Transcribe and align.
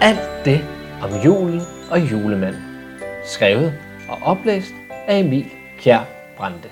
Alt 0.00 0.44
det 0.44 0.60
om 1.02 1.10
julen 1.24 1.60
og 1.90 2.00
julemanden. 2.00 2.62
Skrevet 3.24 3.74
og 4.08 4.18
oplæst 4.22 4.72
af 4.90 5.18
Emil 5.18 5.50
Kjær 5.78 6.04
Brande. 6.36 6.70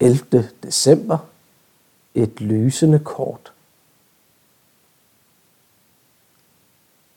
11. 0.00 0.48
december. 0.62 1.18
Et 2.14 2.40
lysende 2.40 2.98
kort. 2.98 3.52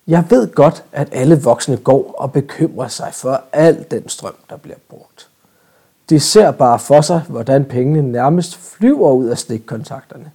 Jeg 0.08 0.26
ved 0.30 0.54
godt, 0.54 0.84
at 0.92 1.10
alle 1.12 1.42
voksne 1.42 1.78
går 1.78 2.12
og 2.12 2.32
bekymrer 2.32 2.88
sig 2.88 3.14
for 3.14 3.44
al 3.52 3.86
den 3.92 4.10
strøm, 4.10 4.36
der 4.50 4.58
bliver 4.58 4.78
brugt. 4.90 5.30
De 6.10 6.20
ser 6.20 6.52
bare 6.52 6.80
for 6.80 7.02
sig, 7.02 7.22
hvordan 7.30 7.66
pengene 7.66 8.12
nærmest 8.12 8.58
flyver 8.58 9.12
ud 9.12 9.26
af 9.26 9.38
stikkontakterne. 9.38 10.32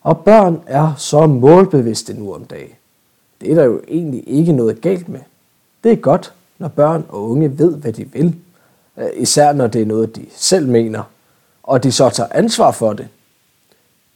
Og 0.00 0.18
børn 0.18 0.60
er 0.66 0.94
så 0.96 1.26
målbevidste 1.26 2.14
nu 2.14 2.34
om 2.34 2.44
dagen. 2.44 2.72
Det 3.40 3.50
er 3.50 3.54
der 3.54 3.64
jo 3.64 3.80
egentlig 3.88 4.24
ikke 4.26 4.52
noget 4.52 4.80
galt 4.80 5.08
med. 5.08 5.20
Det 5.84 5.92
er 5.92 5.96
godt, 5.96 6.32
når 6.58 6.68
børn 6.68 7.04
og 7.08 7.30
unge 7.30 7.58
ved, 7.58 7.76
hvad 7.76 7.92
de 7.92 8.12
vil. 8.12 8.36
Øh, 8.96 9.08
især 9.16 9.52
når 9.52 9.66
det 9.66 9.82
er 9.82 9.86
noget, 9.86 10.16
de 10.16 10.26
selv 10.36 10.68
mener, 10.68 11.02
og 11.62 11.82
de 11.82 11.92
så 11.92 12.10
tager 12.10 12.28
ansvar 12.32 12.70
for 12.70 12.92
det. 12.92 13.08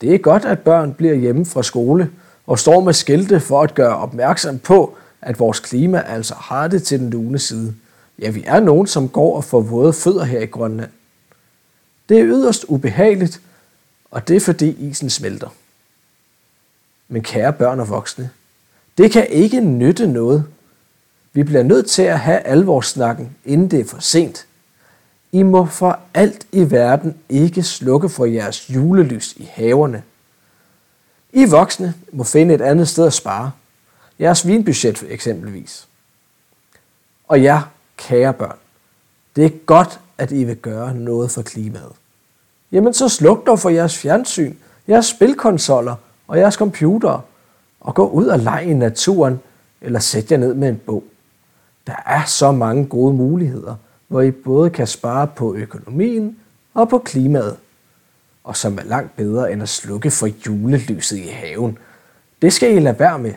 Det 0.01 0.15
er 0.15 0.19
godt, 0.19 0.45
at 0.45 0.59
børn 0.59 0.95
bliver 0.95 1.15
hjemme 1.15 1.47
fra 1.47 1.63
skole 1.63 2.11
og 2.47 2.59
står 2.59 2.81
med 2.81 2.93
skilte 2.93 3.41
for 3.41 3.63
at 3.63 3.75
gøre 3.75 3.97
opmærksom 3.97 4.59
på, 4.59 4.95
at 5.23 5.39
vores 5.39 5.61
klima 5.61 6.03
altså 6.07 6.35
har 6.35 6.69
det 6.69 6.83
til 6.83 7.01
den 7.01 7.11
lune 7.11 7.39
side. 7.39 7.75
Ja, 8.23 8.31
vi 8.31 8.45
er 8.47 8.61
nogen, 8.61 8.87
som 8.87 9.09
går 9.09 9.37
og 9.37 9.45
får 9.45 9.61
våde 9.61 9.93
fødder 9.93 10.25
her 10.25 10.41
i 10.41 10.47
Grønland. 10.47 10.91
Det 12.09 12.19
er 12.19 12.27
yderst 12.27 12.65
ubehageligt, 12.69 13.41
og 14.11 14.29
det 14.29 14.37
er 14.37 14.41
fordi 14.41 14.71
isen 14.71 15.11
smelter. 15.11 15.49
Men 17.09 17.23
kære 17.23 17.53
børn 17.53 17.81
og 17.81 17.89
voksne, 17.89 18.31
det 18.99 19.11
kan 19.11 19.27
ikke 19.27 19.61
nytte 19.61 20.07
noget. 20.07 20.45
Vi 21.33 21.43
bliver 21.43 21.63
nødt 21.63 21.91
til 21.91 22.03
at 22.03 22.21
have 22.21 22.39
alvorssnakken, 22.39 23.37
inden 23.45 23.71
det 23.71 23.81
er 23.81 23.85
for 23.85 24.01
sent. 24.01 24.47
I 25.33 25.43
må 25.43 25.67
for 25.67 26.01
alt 26.15 26.47
i 26.53 26.71
verden 26.71 27.19
ikke 27.29 27.63
slukke 27.63 28.09
for 28.09 28.25
jeres 28.25 28.71
julelys 28.71 29.33
i 29.37 29.51
haverne. 29.53 30.03
I 31.33 31.45
voksne 31.45 31.95
må 32.13 32.25
finde 32.25 32.55
et 32.55 32.61
andet 32.61 32.89
sted 32.89 33.07
at 33.07 33.13
spare. 33.13 33.53
Jeres 34.21 34.47
vinbudget 34.47 35.05
eksempelvis. 35.09 35.89
Og 37.29 37.43
jer, 37.43 37.63
kære 38.09 38.33
børn, 38.33 38.57
det 39.37 39.45
er 39.45 39.51
godt, 39.67 40.01
at 40.19 40.33
I 40.33 40.45
vil 40.45 40.57
gøre 40.57 40.95
noget 40.95 41.31
for 41.31 41.43
klimaet. 41.43 41.93
Jamen 42.73 42.95
så 42.95 43.09
sluk 43.09 43.47
dog 43.47 43.59
for 43.59 43.71
jeres 43.71 43.99
fjernsyn, 43.99 44.55
jeres 44.89 45.07
spilkonsoller 45.07 45.95
og 46.29 46.39
jeres 46.39 46.55
computer, 46.55 47.25
og 47.81 47.95
gå 47.95 48.09
ud 48.09 48.27
og 48.27 48.39
lege 48.39 48.67
i 48.67 48.75
naturen, 48.75 49.41
eller 49.81 49.99
sæt 50.01 50.33
jer 50.33 50.37
ned 50.37 50.55
med 50.55 50.69
en 50.69 50.81
bog. 50.87 51.05
Der 51.87 51.95
er 52.07 52.25
så 52.25 52.53
mange 52.53 52.87
gode 52.87 53.15
muligheder, 53.15 53.75
hvor 54.09 54.21
I 54.21 54.31
både 54.31 54.71
kan 54.71 54.87
spare 54.87 55.27
på 55.27 55.55
økonomien 55.55 56.37
og 56.75 56.89
på 56.89 56.99
klimaet, 56.99 57.57
og 58.45 58.57
som 58.57 58.79
er 58.79 58.83
langt 58.83 59.17
bedre 59.17 59.53
end 59.53 59.63
at 59.63 59.69
slukke 59.69 60.11
for 60.11 60.29
julelyset 60.47 61.17
i 61.17 61.29
haven. 61.29 61.79
Det 62.43 62.53
skal 62.53 62.77
I 62.77 62.81
lade 62.81 62.99
være 62.99 63.19
med. 63.19 63.35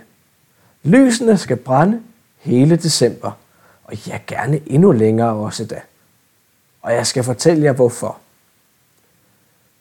Lysene 0.83 1.38
skal 1.38 1.57
brænde 1.57 2.02
hele 2.38 2.75
december, 2.75 3.31
og 3.86 4.08
ja, 4.08 4.19
gerne 4.28 4.61
endnu 4.66 4.91
længere 4.91 5.33
også 5.33 5.66
da. 5.66 5.81
Og 6.81 6.94
jeg 6.94 7.08
skal 7.08 7.23
fortælle 7.23 7.64
jer 7.64 7.73
hvorfor. 7.73 8.17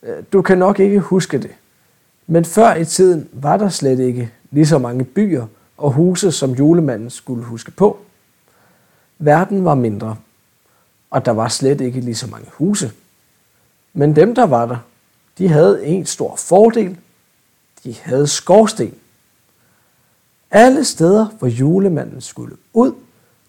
Øh, 0.03 0.25
du 0.33 0.43
kan 0.43 0.59
nok 0.59 0.81
ikke 0.81 1.01
huske 1.01 1.39
det, 1.39 1.51
men 2.27 2.45
før 2.45 2.75
i 2.75 2.85
tiden 2.85 3.29
var 3.33 3.57
der 3.57 3.69
slet 3.69 3.99
ikke 3.99 4.31
lige 4.51 4.67
så 4.67 4.79
mange 4.79 5.05
byer 5.05 5.47
og 5.77 5.93
huse, 5.93 6.33
som 6.33 6.53
julemanden 6.53 7.11
skulle 7.11 7.45
huske 7.45 7.71
på. 7.71 7.99
Verden 9.19 9.65
var 9.65 9.75
mindre, 9.75 10.17
og 11.11 11.25
der 11.25 11.33
var 11.33 11.49
slet 11.49 11.81
ikke 11.81 12.01
lige 12.01 12.15
så 12.15 12.27
mange 12.27 12.51
huse. 12.53 12.93
Men 13.93 14.17
dem, 14.17 14.35
der 14.35 14.47
var 14.47 14.67
der, 14.67 14.77
de 15.39 15.49
havde 15.49 15.87
en 15.87 16.07
stor 16.07 16.37
fordel. 16.37 16.99
De 17.85 17.95
havde 18.03 18.27
skorsten. 18.27 18.95
Alle 20.51 20.85
steder, 20.85 21.27
hvor 21.27 21.49
julemanden 21.49 22.21
skulle 22.21 22.57
ud, 22.73 22.93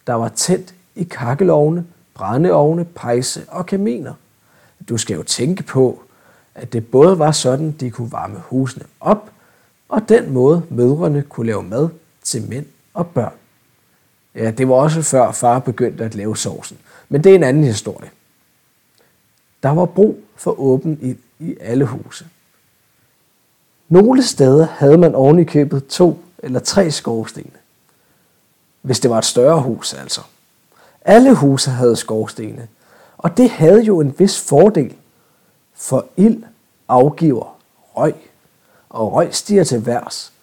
der 0.07 0.13
var 0.13 0.29
tændt 0.29 0.75
i 0.95 1.03
kakkelovne, 1.03 1.85
brændeovne, 2.13 2.85
pejse 2.85 3.45
og 3.47 3.65
kaminer. 3.65 4.13
Du 4.89 4.97
skal 4.97 5.15
jo 5.15 5.23
tænke 5.23 5.63
på, 5.63 6.03
at 6.55 6.73
det 6.73 6.87
både 6.87 7.19
var 7.19 7.31
sådan, 7.31 7.71
de 7.71 7.91
kunne 7.91 8.11
varme 8.11 8.39
husene 8.39 8.85
op, 8.99 9.31
og 9.89 10.09
den 10.09 10.33
måde 10.33 10.63
mødrene 10.69 11.21
kunne 11.21 11.45
lave 11.45 11.63
mad 11.63 11.89
til 12.23 12.49
mænd 12.49 12.65
og 12.93 13.07
børn. 13.07 13.33
Ja, 14.35 14.51
det 14.51 14.69
var 14.69 14.75
også 14.75 15.01
før 15.01 15.31
far 15.31 15.59
begyndte 15.59 16.03
at 16.03 16.15
lave 16.15 16.37
sovsen, 16.37 16.77
men 17.09 17.23
det 17.23 17.31
er 17.31 17.35
en 17.35 17.43
anden 17.43 17.63
historie. 17.63 18.09
Der 19.63 19.69
var 19.69 19.85
brug 19.85 20.19
for 20.35 20.59
åben 20.59 20.99
ild 21.01 21.17
i 21.39 21.57
alle 21.59 21.85
huse. 21.85 22.27
Nogle 23.89 24.23
steder 24.23 24.65
havde 24.65 24.97
man 24.97 25.15
oven 25.15 25.39
i 25.39 25.43
købet 25.43 25.87
to 25.87 26.23
eller 26.39 26.59
tre 26.59 26.91
skorstene. 26.91 27.51
Hvis 28.85 28.99
det 28.99 29.11
var 29.11 29.17
et 29.17 29.25
større 29.25 29.61
hus 29.61 29.93
altså. 29.93 30.21
Alle 31.01 31.35
huse 31.35 31.71
havde 31.71 31.95
skorstene, 31.95 32.67
og 33.17 33.37
det 33.37 33.49
havde 33.49 33.81
jo 33.81 34.01
en 34.01 34.19
vis 34.19 34.41
fordel, 34.41 34.93
for 35.73 36.05
ild 36.17 36.43
afgiver 36.87 37.57
røg, 37.97 38.15
og 38.89 39.13
røg 39.13 39.35
stiger 39.35 39.63
til 39.63 39.85
værs, 39.85 40.33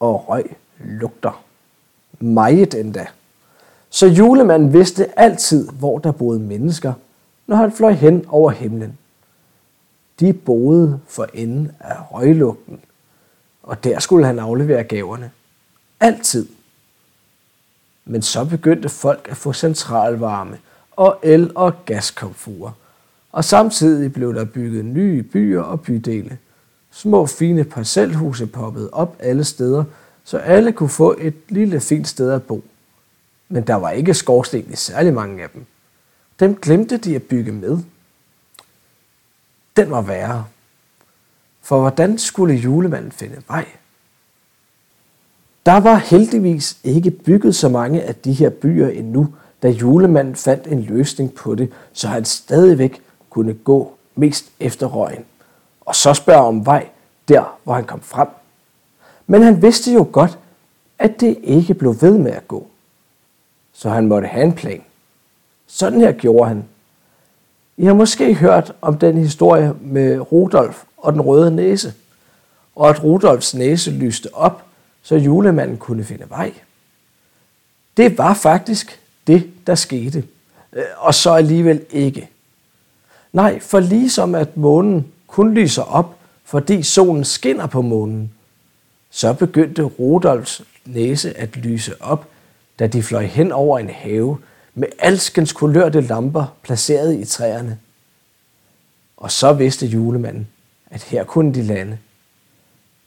og 0.00 0.28
røg 0.28 0.56
lugter. 0.78 1.44
Meget 2.20 2.74
endda. 2.74 3.06
Så 3.90 4.06
julemanden 4.06 4.72
vidste 4.72 5.18
altid, 5.18 5.68
hvor 5.68 5.98
der 5.98 6.12
boede 6.12 6.40
mennesker, 6.40 6.92
når 7.46 7.56
han 7.56 7.72
fløj 7.72 7.92
hen 7.92 8.24
over 8.28 8.50
himlen. 8.50 8.98
De 10.20 10.32
boede 10.32 11.00
for 11.08 11.26
enden 11.34 11.72
af 11.80 11.96
røglugten, 12.10 12.80
og 13.62 13.84
der 13.84 13.98
skulle 13.98 14.26
han 14.26 14.38
aflevere 14.38 14.84
gaverne. 14.84 15.30
Altid. 16.00 16.46
Men 18.04 18.22
så 18.22 18.44
begyndte 18.44 18.88
folk 18.88 19.28
at 19.30 19.36
få 19.36 19.52
centralvarme 19.52 20.58
og 20.90 21.18
el- 21.22 21.52
og 21.54 21.84
gaskomfurer, 21.84 22.72
og 23.32 23.44
samtidig 23.44 24.12
blev 24.12 24.34
der 24.34 24.44
bygget 24.44 24.84
nye 24.84 25.22
byer 25.22 25.60
og 25.62 25.80
bydele. 25.80 26.38
Små 26.90 27.26
fine 27.26 27.64
parcelhuse 27.64 28.46
poppede 28.46 28.90
op 28.92 29.16
alle 29.18 29.44
steder, 29.44 29.84
så 30.24 30.38
alle 30.38 30.72
kunne 30.72 30.88
få 30.88 31.16
et 31.20 31.34
lille 31.48 31.80
fint 31.80 32.08
sted 32.08 32.30
at 32.30 32.42
bo. 32.42 32.64
Men 33.48 33.66
der 33.66 33.74
var 33.74 33.90
ikke 33.90 34.14
skorsten 34.14 34.66
i 34.72 34.76
særlig 34.76 35.14
mange 35.14 35.42
af 35.42 35.50
dem. 35.50 35.66
Dem 36.40 36.56
glemte 36.56 36.96
de 36.96 37.16
at 37.16 37.22
bygge 37.22 37.52
med. 37.52 37.78
Den 39.76 39.90
var 39.90 40.00
værre. 40.02 40.46
For 41.62 41.80
hvordan 41.80 42.18
skulle 42.18 42.54
julemanden 42.54 43.12
finde 43.12 43.42
vej? 43.48 43.66
Der 45.66 45.80
var 45.80 45.94
heldigvis 45.94 46.76
ikke 46.84 47.10
bygget 47.10 47.54
så 47.54 47.68
mange 47.68 48.02
af 48.02 48.14
de 48.14 48.32
her 48.32 48.50
byer 48.50 48.88
endnu, 48.88 49.28
da 49.62 49.68
julemanden 49.68 50.34
fandt 50.34 50.66
en 50.66 50.82
løsning 50.82 51.34
på 51.34 51.54
det, 51.54 51.72
så 51.92 52.08
han 52.08 52.24
stadigvæk 52.24 53.02
kunne 53.30 53.54
gå 53.54 53.94
mest 54.14 54.44
efter 54.60 54.86
røgen, 54.86 55.24
og 55.80 55.94
så 55.94 56.14
spørge 56.14 56.46
om 56.46 56.66
vej 56.66 56.88
der, 57.28 57.58
hvor 57.64 57.74
han 57.74 57.84
kom 57.84 58.00
frem. 58.00 58.28
Men 59.26 59.42
han 59.42 59.62
vidste 59.62 59.92
jo 59.92 60.08
godt, 60.12 60.38
at 60.98 61.20
det 61.20 61.38
ikke 61.42 61.74
blev 61.74 61.96
ved 62.00 62.18
med 62.18 62.32
at 62.32 62.48
gå. 62.48 62.66
Så 63.72 63.90
han 63.90 64.06
måtte 64.06 64.28
have 64.28 64.44
en 64.44 64.52
plan. 64.52 64.82
Sådan 65.66 66.00
her 66.00 66.12
gjorde 66.12 66.48
han. 66.48 66.64
I 67.76 67.84
har 67.84 67.94
måske 67.94 68.34
hørt 68.34 68.72
om 68.82 68.98
den 68.98 69.18
historie 69.18 69.74
med 69.80 70.32
Rudolf 70.32 70.84
og 70.96 71.12
den 71.12 71.20
røde 71.20 71.50
næse, 71.50 71.94
og 72.76 72.88
at 72.88 73.04
Rudolfs 73.04 73.54
næse 73.54 73.90
lyste 73.90 74.28
op, 74.34 74.63
så 75.04 75.16
julemanden 75.16 75.76
kunne 75.76 76.04
finde 76.04 76.30
vej. 76.30 76.52
Det 77.96 78.18
var 78.18 78.34
faktisk 78.34 79.00
det, 79.26 79.50
der 79.66 79.74
skete, 79.74 80.24
øh, 80.72 80.84
og 80.96 81.14
så 81.14 81.30
alligevel 81.30 81.84
ikke. 81.90 82.28
Nej, 83.32 83.60
for 83.60 83.80
ligesom 83.80 84.34
at 84.34 84.56
månen 84.56 85.06
kun 85.26 85.54
lyser 85.54 85.82
op, 85.82 86.16
fordi 86.44 86.82
solen 86.82 87.24
skinner 87.24 87.66
på 87.66 87.82
månen, 87.82 88.32
så 89.10 89.32
begyndte 89.32 89.82
Rudolfs 89.82 90.62
næse 90.84 91.36
at 91.36 91.56
lyse 91.56 92.02
op, 92.02 92.26
da 92.78 92.86
de 92.86 93.02
fløj 93.02 93.24
hen 93.24 93.52
over 93.52 93.78
en 93.78 93.90
have 93.90 94.38
med 94.74 94.88
alskens 94.98 95.52
kulørte 95.52 96.00
lamper 96.00 96.56
placeret 96.62 97.20
i 97.20 97.24
træerne. 97.24 97.78
Og 99.16 99.30
så 99.30 99.52
vidste 99.52 99.86
julemanden, 99.86 100.48
at 100.90 101.02
her 101.02 101.24
kunne 101.24 101.54
de 101.54 101.62
lande. 101.62 101.98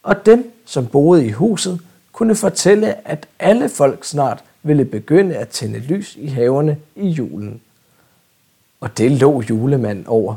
Og 0.08 0.26
dem, 0.26 0.52
som 0.64 0.86
boede 0.86 1.26
i 1.26 1.30
huset, 1.30 1.80
kunne 2.12 2.34
fortælle, 2.34 3.08
at 3.08 3.26
alle 3.38 3.68
folk 3.68 4.04
snart 4.04 4.44
ville 4.62 4.84
begynde 4.84 5.36
at 5.36 5.48
tænde 5.48 5.78
lys 5.78 6.16
i 6.16 6.26
haverne 6.26 6.76
i 6.96 7.08
julen. 7.08 7.60
Og 8.80 8.98
det 8.98 9.12
lå 9.12 9.42
julemanden 9.50 10.06
over, 10.06 10.34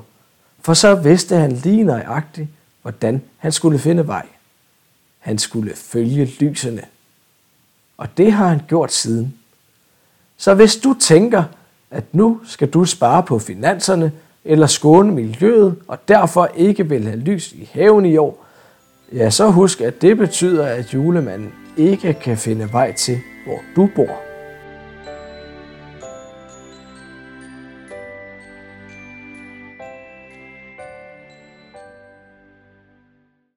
for 0.62 0.73
så 0.73 0.95
vidste 0.95 1.35
han 1.35 1.51
lige 1.51 1.83
nøjagtigt, 1.83 2.47
hvordan 2.81 3.21
han 3.38 3.51
skulle 3.51 3.79
finde 3.79 4.07
vej. 4.07 4.25
Han 5.19 5.38
skulle 5.38 5.75
følge 5.75 6.25
lysene. 6.25 6.81
Og 7.97 8.18
det 8.18 8.31
har 8.31 8.47
han 8.47 8.62
gjort 8.68 8.91
siden. 8.91 9.33
Så 10.38 10.53
hvis 10.53 10.75
du 10.75 10.95
tænker, 11.00 11.44
at 11.91 12.03
nu 12.12 12.41
skal 12.45 12.69
du 12.69 12.85
spare 12.85 13.23
på 13.23 13.39
finanserne 13.39 14.12
eller 14.45 14.68
skåne 14.68 15.12
miljøet, 15.12 15.75
og 15.88 16.07
derfor 16.07 16.50
ikke 16.56 16.89
vil 16.89 17.03
have 17.03 17.19
lys 17.19 17.51
i 17.51 17.69
haven 17.73 18.06
i 18.06 18.18
år, 18.18 18.45
ja, 19.13 19.29
så 19.29 19.51
husk, 19.51 19.81
at 19.81 20.01
det 20.01 20.17
betyder, 20.17 20.65
at 20.65 20.93
julemanden 20.93 21.53
ikke 21.77 22.13
kan 22.13 22.37
finde 22.37 22.69
vej 22.71 22.91
til, 22.93 23.19
hvor 23.45 23.61
du 23.75 23.89
bor. 23.95 24.31